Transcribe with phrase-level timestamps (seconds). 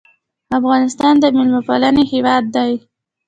[0.59, 2.73] افغانستان د میلمه پالنې هیواد دی